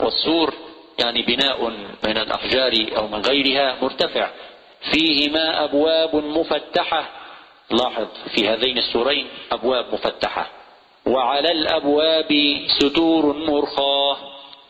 [0.00, 0.54] والسور
[0.98, 1.70] يعني بناء
[2.06, 4.30] من الأحجار أو من غيرها مرتفع.
[4.92, 7.10] فيهما أبواب مفتحة.
[7.70, 10.50] لاحظ في هذين السورين أبواب مفتحة.
[11.06, 12.30] وعلى الأبواب
[12.78, 14.16] ستور مرخاة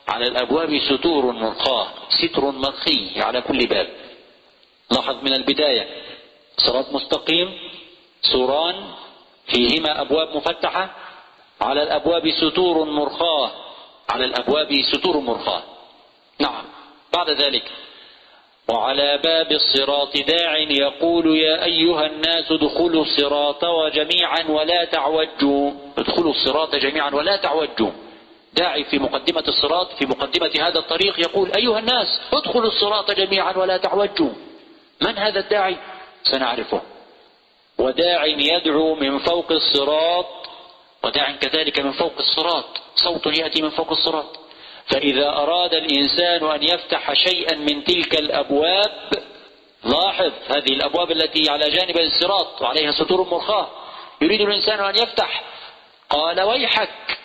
[0.09, 3.89] على الأبواب ستور مرخاة ستر مرخي على كل باب.
[4.91, 5.87] لاحظ من البداية.
[6.59, 7.66] صراط مستقيم.
[8.23, 8.75] سوران
[9.47, 10.91] فيهما أبواب مفتحة.
[11.61, 13.51] على الأبواب ستور مرخاة.
[14.11, 15.63] على الأبواب ستور مرخاة.
[16.41, 16.65] نعم
[17.15, 17.71] بعد ذلك.
[18.69, 25.71] وعلى باب الصراط داع يقول يا أيها الناس ادخلوا الصراط جميعا ولا تعوجوا.
[25.99, 27.91] ادخلوا الصراط جميعا ولا تعوجوا.
[28.55, 33.77] داعي في مقدمة الصراط في مقدمة هذا الطريق يقول أيها الناس ادخلوا الصراط جميعا ولا
[33.77, 34.33] تعوجوا.
[35.03, 35.77] من هذا الداعي؟
[36.25, 36.81] سنعرفه.
[37.79, 40.27] وداع يدعو من فوق الصراط
[41.05, 44.39] وداع كذلك من فوق الصراط صوت يأتي من فوق الصراط.
[44.87, 48.93] فإذا أراد الإنسان أن يفتح شيئا من تلك الأبواب
[49.85, 53.69] لاحظ هذه الأبواب التي على جانب الصراط وعليها سطور مرخاة
[54.23, 55.43] يريد الإنسان أن يفتح.
[56.11, 57.19] قال ويحك.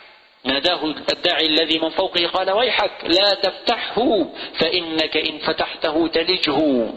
[0.43, 2.91] ناداه الداعي الذي من فوقه قال ويحك.
[3.03, 4.25] لا تفتحه
[4.59, 6.89] فإنك إن فتحته تلجه.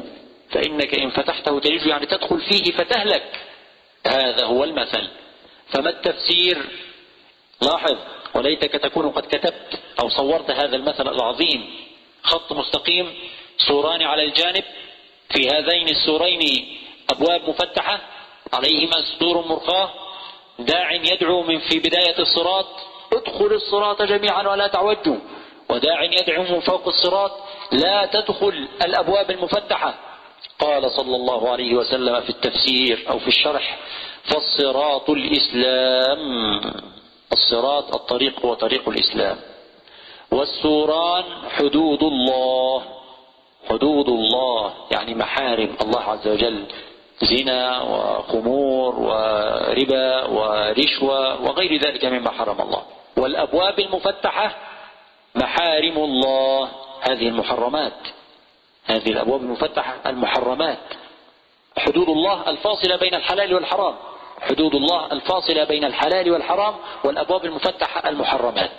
[0.55, 3.41] فإنك إن فتحته تلجه يعني تدخل فيه فتهلك.
[4.07, 5.09] هذا هو المثل.
[5.69, 6.67] فما التفسير؟
[7.63, 7.97] لاحظ
[8.35, 11.71] وليتك تكون قد كتبت أو صورت هذا المثل العظيم.
[12.23, 13.15] خط مستقيم
[13.69, 14.65] سوران على الجانب
[15.31, 16.41] في هذين السورين
[17.11, 18.01] أبواب مفتحة
[18.53, 19.91] عليهما سطور مرخاة
[20.59, 22.67] داع يدعو من في بداية الصراط
[23.13, 25.17] ادخل الصراط جميعا ولا تعوجوا
[25.71, 27.33] وداع يدعو من فوق الصراط
[27.73, 29.95] لا تدخل الأبواب المفتحة.
[30.59, 33.79] قال صلى الله عليه وسلم في التفسير أو في الشرح
[34.25, 36.61] فالصراط الإسلام
[37.33, 39.37] الصراط الطريق هو طريق الإسلام.
[40.31, 42.83] والسوران حدود الله
[43.71, 46.65] حدود الله يعني محارم الله عز وجل
[47.23, 52.83] زنا وخمور وربا ورشوة وغير ذلك مما حرم الله.
[53.17, 54.57] والأبواب المفتحة
[55.35, 56.69] محارم الله
[57.01, 57.93] هذه المحرمات.
[58.85, 60.79] هذه الأبواب المفتحة المحرمات.
[61.79, 63.95] حدود الله الفاصلة بين الحلال والحرام.
[64.41, 68.71] حدود الله الفاصلة بين الحلال والحرام والأبواب المفتحة المحرمات.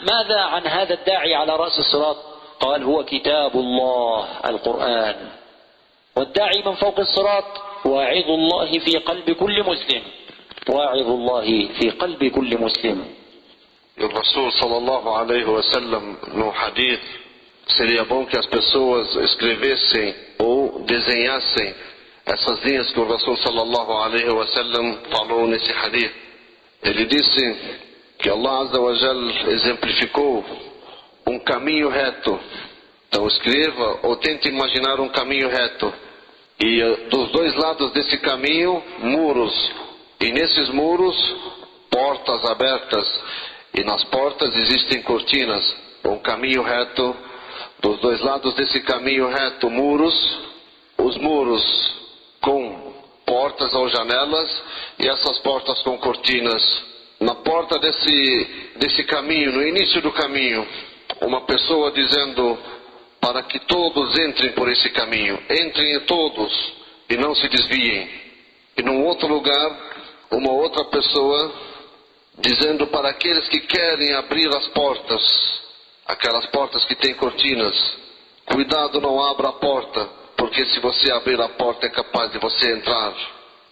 [0.00, 2.16] ماذا عن هذا الداعي على رأس الصراط؟
[2.60, 5.28] قال هو كتاب الله القرآن.
[6.16, 7.44] والداعي من فوق الصراط
[7.84, 10.02] واعظ الله في قلب كل مسلم.
[10.68, 13.14] واعظ الله في قلب كل مسلم.
[13.98, 17.21] الرسول صلى الله عليه وسلم no hadith
[17.68, 21.74] seria bom que as pessoas escrevessem ou desenhassem
[22.24, 26.12] essas linhas que o Rasul sallallahu alaihi wasallam falou nesse hadith.
[26.82, 27.56] Ele disse
[28.18, 30.44] que Allah Azza wa Jal exemplificou
[31.26, 32.38] um caminho reto.
[33.08, 35.92] Então escreva ou tente imaginar um caminho reto.
[36.60, 39.72] E eh, dos dois lados desse caminho, muros.
[40.20, 41.16] E nesses muros,
[41.90, 43.22] portas abertas.
[43.74, 45.74] E nas portas existem cortinas.
[46.04, 47.16] Um caminho reto.
[47.82, 50.14] Dos dois lados desse caminho reto, muros.
[50.96, 51.62] Os muros
[52.40, 52.94] com
[53.26, 54.62] portas ou janelas
[54.98, 56.62] e essas portas com cortinas.
[57.20, 60.66] Na porta desse, desse caminho, no início do caminho,
[61.20, 62.58] uma pessoa dizendo
[63.20, 65.38] para que todos entrem por esse caminho.
[65.50, 66.72] Entrem todos
[67.10, 68.08] e não se desviem.
[68.76, 69.76] E num outro lugar,
[70.30, 71.52] uma outra pessoa
[72.38, 75.61] dizendo para aqueles que querem abrir as portas,
[76.06, 77.74] aquelas portas que têm cortinas,
[78.46, 82.72] cuidado, não abra a porta, porque se você abrir a porta é capaz de você
[82.72, 83.14] entrar.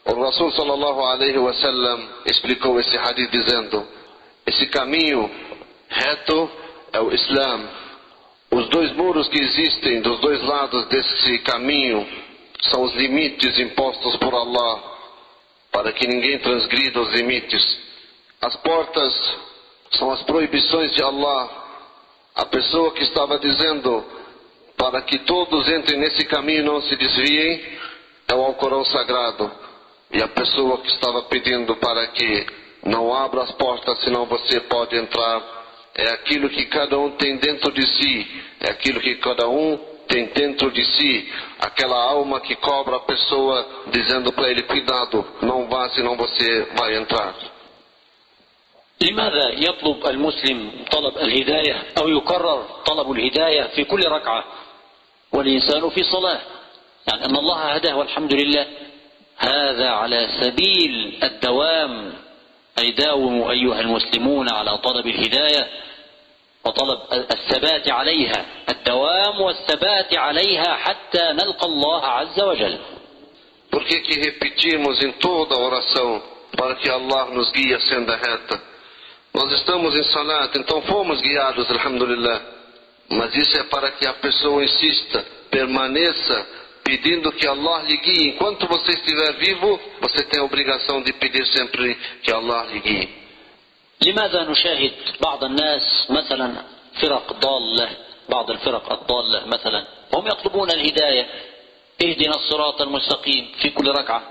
[0.04, 3.86] O Rasul sallallahu alaihi wasallam explicou esse hadith dizendo:
[4.46, 5.30] esse caminho
[5.88, 6.50] reto
[6.92, 7.68] é o Islã.
[8.50, 12.06] Os dois muros que existem dos dois lados desse caminho
[12.62, 14.82] são os limites impostos por Allah,
[15.70, 17.78] para que ninguém transgrida os limites.
[18.40, 19.14] As portas
[19.92, 21.59] são as proibições de Allah.
[22.40, 24.02] A pessoa que estava dizendo
[24.74, 27.60] para que todos entrem nesse caminho e não se desviem,
[28.26, 29.52] é o Alcorão Sagrado.
[30.10, 32.46] E a pessoa que estava pedindo para que
[32.86, 35.42] não abra as portas, senão você pode entrar,
[35.94, 39.76] é aquilo que cada um tem dentro de si, é aquilo que cada um
[40.08, 45.68] tem dentro de si, aquela alma que cobra a pessoa, dizendo para ele: cuidado, não
[45.68, 47.34] vá, senão você vai entrar.
[49.02, 54.44] لماذا يطلب المسلم طلب الهداية أو يكرر طلب الهداية في كل ركعة؟
[55.32, 56.40] والإنسان في صلاة.
[57.08, 58.66] يعني أن الله هداه والحمد لله.
[59.38, 62.12] هذا على سبيل الدوام.
[62.78, 65.68] أي داوموا أيها المسلمون على طلب الهداية
[66.64, 68.46] وطلب الثبات عليها.
[68.68, 72.78] الدوام والثبات عليها حتى نلقى الله عز وجل.
[73.70, 76.22] Por que, que repetimos em toda oração?
[76.56, 78.69] Para que Allah nos guie a senda reta?
[79.32, 82.40] Nós estamos em Salat, então fomos guiados, Alhamdulillah.
[83.10, 86.46] Mas isso é para que a pessoa insista, permaneça
[86.84, 88.28] pedindo que Allah lhe guie.
[88.30, 93.20] Enquanto você estiver vivo, você tem a obrigação de pedir sempre que Allah lhe guie.
[94.06, 96.62] لماذا نشاهد بعض الناس مثلا
[97.00, 97.88] فرق ضالة
[98.28, 101.26] بعض الفرق الضالة مثلا هم يطلبون الهداية
[102.04, 104.22] اهدنا الصراط المستقيم في كل ركعة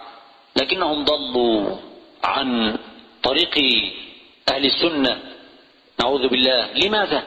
[0.56, 1.78] لكنهم ضلوا
[2.24, 2.78] عن
[3.24, 3.58] طريق
[4.54, 5.20] أهل السنة.
[6.02, 6.74] نعوذ بالله.
[6.74, 7.24] لماذا؟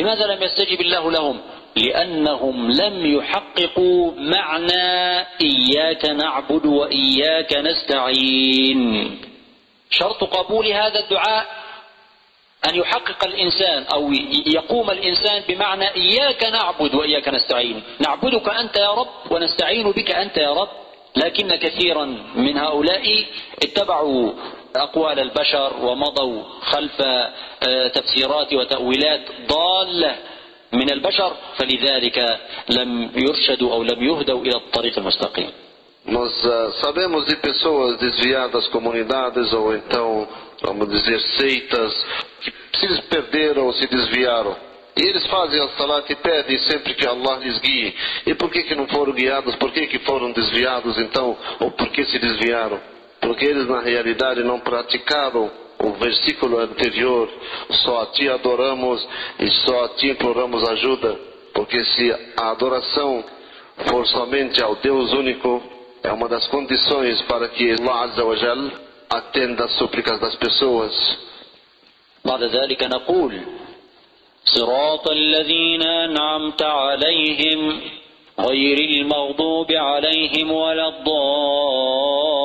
[0.00, 1.40] لماذا لم يستجب الله لهم؟
[1.76, 9.20] لأنهم لم يحققوا معنى إياك نعبد وإياك نستعين.
[9.90, 11.46] شرط قبول هذا الدعاء
[12.68, 14.12] أن يحقق الإنسان أو
[14.46, 17.82] يقوم الإنسان بمعنى إياك نعبد وإياك نستعين.
[18.00, 20.68] نعبدك أنت يا رب ونستعين بك أنت يا رب.
[21.16, 23.24] لكن كثيرا من هؤلاء
[23.62, 24.32] اتبعوا
[24.76, 27.02] أقوال البشر ومضوا خلف
[27.94, 30.16] تفسيرات وتأويلات ضالة
[30.72, 35.50] من البشر فلذلك لم يرشدوا أو لم يهدوا إلى الطريق المستقيم
[36.06, 40.28] Nós uh, sabemos de pessoas desviadas, comunidades ou então,
[40.60, 42.06] vamos dizer, seitas
[42.42, 44.54] que se perderam ou se desviaram.
[44.98, 47.96] E eles fazem a salat e pedem sempre que Allah lhes guie.
[48.26, 49.56] E por que, que não foram guiados?
[49.56, 51.34] Por que, que foram desviados então?
[51.60, 52.78] Ou por que se desviaram?
[53.23, 57.29] Porque eles na realidade não praticaram o versículo anterior.
[57.83, 59.07] Só a ti adoramos
[59.39, 61.19] e só a ti imploramos ajuda.
[61.53, 63.23] Porque se a adoração
[63.87, 65.61] for somente ao Deus único,
[66.03, 68.71] é uma das condições para que Allah Azza wa Jal
[69.09, 70.93] atenda as súplicas das pessoas.
[72.25, 73.41] بعد ذلك نقول
[74.45, 77.81] صراط الذين أنعمت عليهم
[78.39, 82.42] غير المغضوب عليهم ولا الضالين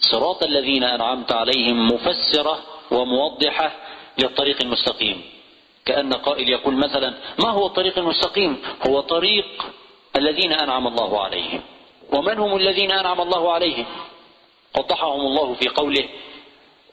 [0.00, 2.58] صراط الذين أنعمت عليهم مفسرة
[2.90, 3.72] وموضحة
[4.18, 5.22] للطريق المستقيم.
[5.84, 9.66] كأن قائل يقول مثلا ما هو الطريق المستقيم؟ هو طريق
[10.16, 11.60] الذين أنعم الله عليهم.
[12.12, 13.86] ومن هم الذين أنعم الله عليهم؟
[14.78, 16.08] وضحهم الله في قوله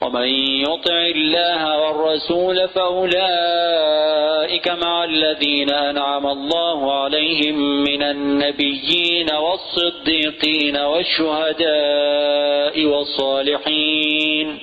[0.02, 0.28] ومن
[0.62, 14.60] يطع الله والرسول فأولئك مع الذين أنعم الله عليهم من النبيين والصديقين والشهداء والصالحين.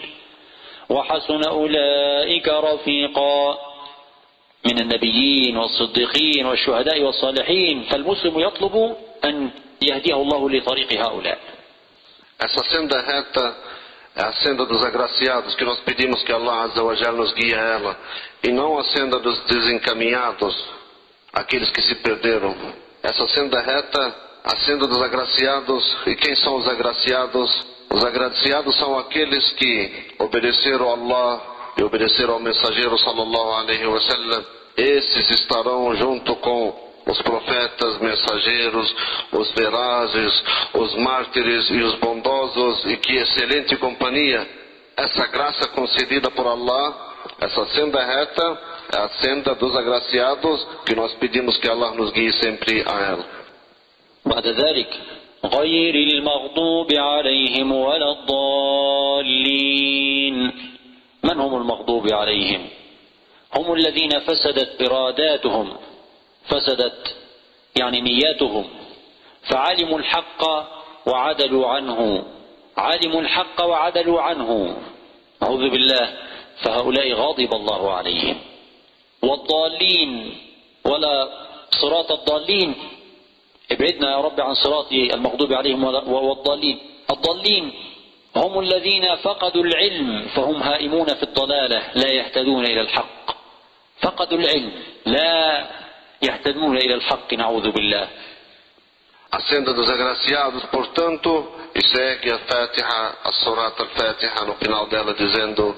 [0.90, 3.58] وحسن أولئك رفيقا
[4.66, 7.82] من النبيين والصديقين والشهداء والصالحين.
[7.82, 9.50] فالمسلم يطلب أن
[9.82, 11.38] يهديه الله لطريق هؤلاء.
[14.14, 17.54] É a senda dos agraciados, que nós pedimos que Allah Azza wa Jal nos guie
[17.54, 17.98] a ela,
[18.42, 20.54] e não a senda dos desencaminhados,
[21.32, 22.54] aqueles que se perderam.
[23.02, 27.66] Essa senda reta, a senda dos agraciados, e quem são os agraciados?
[27.90, 31.42] Os agraciados são aqueles que obedeceram a Allah
[31.78, 34.44] e obedeceram ao mensageiro sallallahu alaihi wasallam,
[34.76, 38.95] esses estarão junto com os profetas, mensageiros,
[39.31, 44.47] os verazes, os mártires e os bondosos, e que excelente companhia.
[44.97, 46.95] Essa graça concedida por Allah,
[47.39, 48.59] essa senda reta,
[48.93, 53.25] é a senda dos agraciados, que nós pedimos que Allah nos guie sempre a ela.
[54.25, 54.89] بعد ذلك
[55.45, 58.11] غير المغضوب عليهم ولا
[59.17, 59.57] الضالين
[61.23, 62.69] من هم المغضوب عليهم
[63.55, 65.73] هم الذين فسدت إراداتهم
[66.44, 67.16] فسدت
[67.78, 68.64] يعني نياتهم.
[69.42, 70.42] فعلموا الحق
[71.06, 72.24] وعدلوا عنه.
[72.76, 74.76] علموا الحق وعدلوا عنه.
[75.42, 76.14] أعوذ بالله
[76.62, 78.38] فهؤلاء غضب الله عليهم.
[79.22, 80.34] والضالين
[80.84, 81.28] ولا
[81.70, 82.74] صراط الضالين.
[83.72, 86.78] ابعدنا يا رب عن صراط المغضوب عليهم والضالين.
[87.10, 87.72] الضالين
[88.36, 93.36] هم الذين فقدوا العلم فهم هائمون في الضلالة لا يهتدون إلى الحق.
[94.00, 94.72] فقدوا العلم
[95.06, 95.66] لا
[96.21, 98.07] يهتدون إلى الحق نعوذ بالله
[99.29, 105.13] A senda dos agraciados, portanto, e segue a Fatiha, a Surat al-Fatiha, no final dela
[105.13, 105.75] dizendo,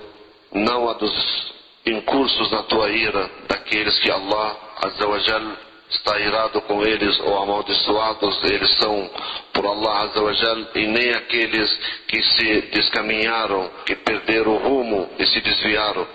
[0.53, 1.51] não a dos
[1.83, 5.41] incursos na tua ira, daqueles que Allah, Azza wa Jal,
[5.89, 9.09] está irado com eles ou amaldiçoados, eles são
[9.51, 11.73] por Allah Azza wa Jal, e nem aqueles
[12.07, 16.07] que se descaminharam, que perderam o rumo e se desviaram.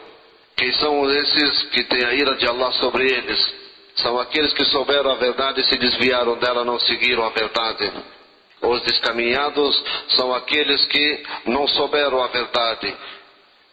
[0.57, 3.65] Quem são esses que têm a ira de Allah sobre eles?
[3.99, 7.93] são aqueles que souberam a verdade e se desviaram dela, não seguiram a verdade.
[8.61, 12.97] Os descaminhados são aqueles que não souberam a verdade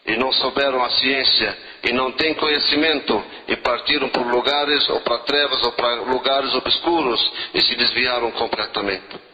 [0.06, 5.20] e não souberam a ciência e não têm conhecimento e partiram por lugares ou para
[5.20, 9.32] trevas ou para lugares obscuros e se desviaram completamente.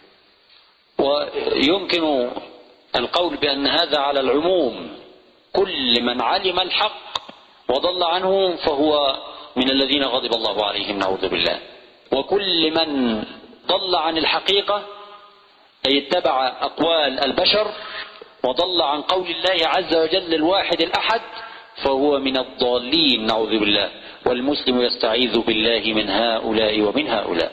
[0.97, 2.31] ويمكن
[2.95, 4.97] القول بأن هذا على العموم
[5.53, 7.07] كل من علم الحق
[7.69, 9.17] وضل عنه فهو
[9.56, 11.58] من الذين غضب الله عليهم نعوذ بالله
[12.12, 13.22] وكل من
[13.66, 14.82] ضل عن الحقيقة
[15.86, 17.66] أي اتبع أقوال البشر
[18.44, 21.20] وضل عن قول الله عز وجل الواحد الأحد
[21.84, 23.90] فهو من الضالين نعوذ بالله
[24.26, 27.52] والمسلم يستعيذ بالله من هؤلاء ومن هؤلاء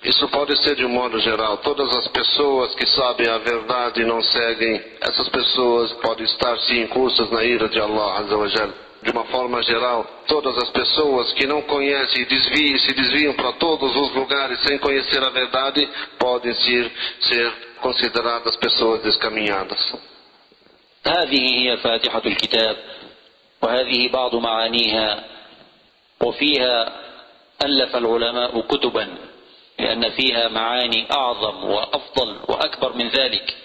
[0.00, 1.58] Isso pode ser de um modo geral.
[1.58, 6.82] Todas as pessoas que sabem a verdade e não seguem, essas pessoas podem estar sim
[6.82, 8.70] incursas na ira de Allah Azza wa Jal.
[9.02, 13.52] De uma forma geral, todas as pessoas que não conhecem e desviam, se desviam para
[13.52, 15.88] todos os lugares sem conhecer a verdade,
[16.18, 16.90] podem ser,
[17.20, 19.78] ser consideradas pessoas descaminhadas.
[21.06, 22.76] هذه هي فاتحة الكتاب
[23.62, 25.24] وهذه بعض معانيها
[26.22, 26.92] وفيها
[27.64, 29.08] ألف العلماء كتبا
[29.78, 33.56] لأن فيها معاني أعظم وأفضل وأكبر من ذلك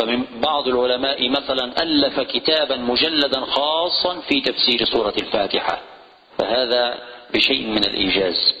[0.00, 5.80] فمن بعض العلماء مثلا ألف كتابا مجلدا خاصا في تفسير سورة الفاتحة
[6.38, 6.98] فهذا
[7.34, 8.54] بشيء من الإيجاز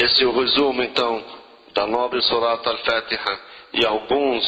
[0.00, 1.20] Esse resumo, então,
[1.74, 3.38] da nobre Surat al-Fatiha
[3.74, 4.44] e alguns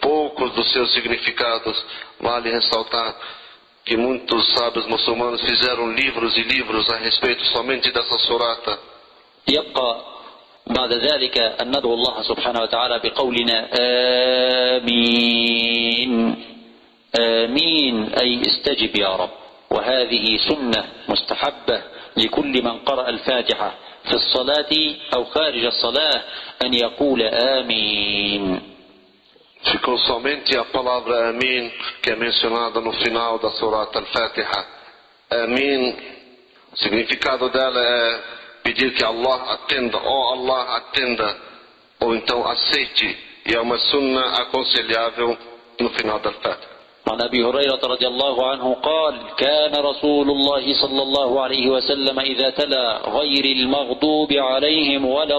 [0.00, 1.76] poucos dos seus significados.
[2.20, 3.16] Vale ressaltar
[3.84, 8.78] que muitos sábios muçulmanos fizeram livros e livros a respeito somente dessa surata.
[9.48, 10.11] يبقى
[10.66, 13.68] بعد ذلك أن ندعو الله سبحانه وتعالى بقولنا
[14.76, 16.12] آمين.
[17.18, 18.14] آمين.
[18.14, 19.30] أي استجب يا رب.
[19.70, 21.82] وهذه سنة مستحبة
[22.16, 26.22] لكل من قرأ الفاتحة في الصلاة أو خارج الصلاة
[26.64, 28.72] أن يقول آمين.
[29.64, 31.70] Ficou somente a palavra Amin,
[32.02, 34.66] que é mencionada no final da Surat al-Fatiha.
[35.30, 35.96] Amin,
[36.72, 38.20] o significado dela é
[38.62, 41.36] pedir que Allah atenda, ó oh Allah atenda,
[42.00, 45.36] ou então aceite, e é uma sunna aconselhável
[45.80, 46.72] no final da Fatiha.
[47.08, 52.50] عن أبي هريرة رضي الله عنه قال كان رسول الله صلى الله عليه وسلم إذا
[52.50, 55.38] تلا غير المغضوب عليهم ولا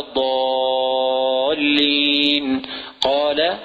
[1.30, 2.62] الضالين.
[3.02, 3.58] قال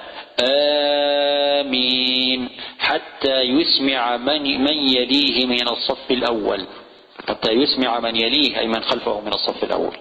[1.59, 2.49] آمين.
[2.79, 6.65] حتى يسمع من من يليه من الصف الأول.
[7.39, 9.97] حتى يسمع من يليه اي من خلفه من الصف الأول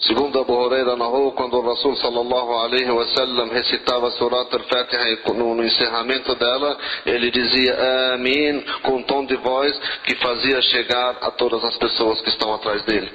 [0.00, 5.54] Segundo Abu Huraira narrou, quando o Rasul sallallahu alaihi wasallam recitava Surat al-Fatiha e no,
[5.54, 6.76] no encerramento dela,
[7.06, 12.20] ele dizia Amin com um tom de voz que fazia chegar a todas as pessoas
[12.20, 13.08] que estão atrás dele.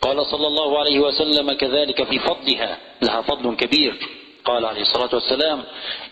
[0.00, 3.94] قال صلى الله عليه وسلم كذلك في فضلها لها فضل كبير
[4.44, 5.64] قال عليه الصلاة والسلام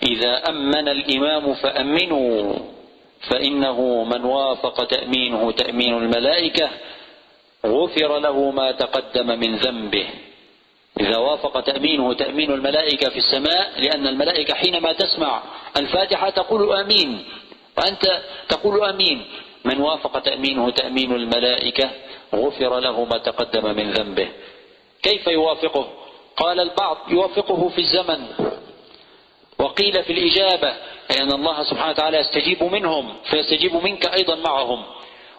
[0.03, 2.76] إذا أمن الإمام فأمنوا
[3.31, 6.71] فإنه من وافق تأمينه تأمين الملائكة
[7.67, 10.07] غفر له ما تقدم من ذنبه.
[11.01, 15.43] إذا وافق تأمينه تأمين الملائكة في السماء لأن الملائكة حينما تسمع
[15.77, 17.25] الفاتحة تقول آمين.
[17.79, 19.25] وأنت تقول آمين.
[19.65, 21.91] من وافق تأمينه تأمين الملائكة
[22.35, 24.29] غفر له ما تقدم من ذنبه.
[25.03, 25.89] كيف يوافقه؟
[26.37, 28.27] قال البعض يوافقه في الزمن.
[29.59, 30.75] وقيل في الإجابة
[31.11, 34.85] لأن الله سبحانه وتعالى يستجيب منهم فيستجيب منك أيضا معهم.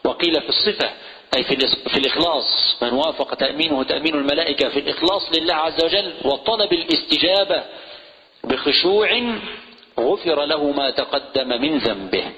[0.04, 0.90] وقيل في الصفة
[1.36, 7.64] أي في, الإخلاص من وافق تأمينه تأمين الملائكة في الإخلاص لله عز وجل وطلب الاستجابة
[8.44, 9.10] بخشوع
[10.00, 12.32] غفر له ما تقدم من ذنبه.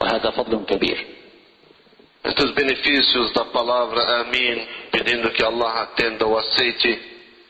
[0.00, 1.06] وهذا فضل كبير.
[2.24, 6.98] Estes benefícios da palavra Amin, pedindo que Allah atenda ou aceite,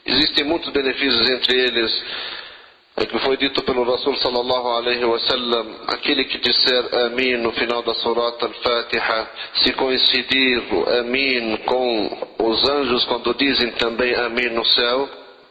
[0.05, 1.93] existem muitos benefícios entre eles.
[2.97, 7.82] É que foi dito pelo Rasul sallallahu alaihi wasallam, aquele que disser Amin no final
[7.82, 9.28] da Surat al-Fatiha,
[9.64, 15.07] se coincidir o Amin com os anjos quando dizem também Amin no céu,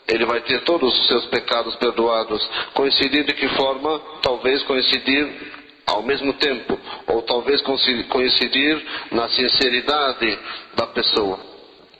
[0.08, 2.46] ele vai ter todos os seus pecados perdoados.
[2.74, 3.98] Coincidir de que forma?
[4.20, 5.56] Talvez coincidir
[5.86, 10.38] ao mesmo tempo, ou talvez coincidir na sinceridade
[10.76, 11.38] da pessoa.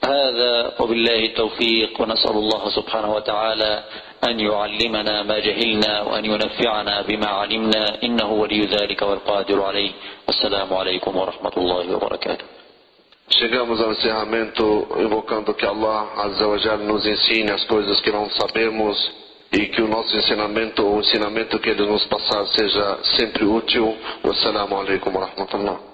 [0.04, 3.84] هذا وبالله التوفيق ونسأل الله سبحانه وتعالى
[4.24, 9.90] أن يعلمنا ما جهلنا وأن ينفعنا بما علمنا إنه ولي ذلك والقادر عليه
[10.26, 12.44] والسلام عليكم ورحمة الله وبركاته
[13.30, 18.30] Chegamos ao encerramento invocando que Allah Azza wa Jal nos ensine as coisas que não
[18.30, 18.96] sabemos
[19.52, 23.96] e que o nosso ensinamento, o ensinamento que Ele nos passar seja sempre útil.
[24.24, 25.91] Wassalamu alaikum wa rahmatullah.